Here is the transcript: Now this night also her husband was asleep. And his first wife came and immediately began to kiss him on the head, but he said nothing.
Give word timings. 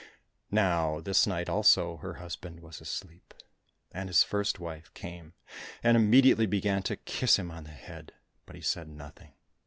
Now 0.49 0.99
this 0.99 1.27
night 1.27 1.47
also 1.47 1.97
her 1.97 2.15
husband 2.15 2.61
was 2.61 2.81
asleep. 2.81 3.35
And 3.91 4.09
his 4.09 4.23
first 4.23 4.59
wife 4.59 4.91
came 4.95 5.33
and 5.83 5.95
immediately 5.95 6.47
began 6.47 6.81
to 6.89 6.95
kiss 6.97 7.37
him 7.37 7.51
on 7.51 7.65
the 7.65 7.69
head, 7.69 8.11
but 8.47 8.55
he 8.55 8.63
said 8.63 8.87
nothing. 8.87 9.33